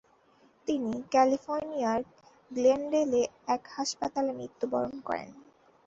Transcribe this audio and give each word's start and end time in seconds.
তিনি 0.67 0.93
ক্যালিফোর্নিয়ার 1.11 1.99
গ্লেনডেলে 2.51 3.21
এক 3.47 3.63
হাসপাতালে 3.75 4.31
মৃত্যুবরণ 4.33 4.93
করেন। 4.99 5.29